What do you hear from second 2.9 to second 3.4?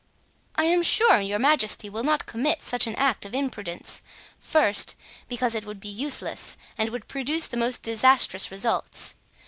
act of